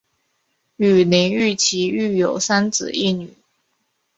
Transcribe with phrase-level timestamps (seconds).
[0.77, 3.35] 与林堉琪育有三子一女。